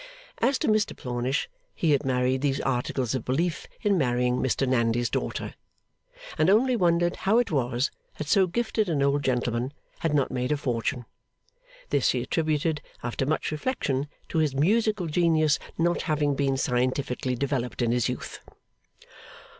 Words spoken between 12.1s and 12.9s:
he attributed,